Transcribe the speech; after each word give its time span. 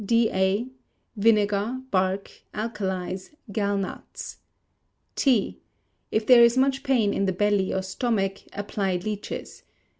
D.A. 0.03 0.65
Vinegar, 1.15 1.83
bark, 1.91 2.41
alkalies, 2.55 3.35
gall 3.51 3.77
nuts. 3.77 4.37
T. 5.15 5.59
If 6.11 6.25
there 6.25 6.43
is 6.43 6.57
much 6.57 6.81
pain 6.81 7.13
in 7.13 7.25
the 7.25 7.31
belly 7.33 7.71
or 7.71 7.83
stomach, 7.83 8.39
apply 8.51 8.95
leeches. 8.95 9.61